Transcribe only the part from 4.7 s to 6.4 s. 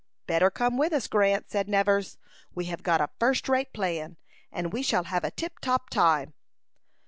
we shall have a tip top time."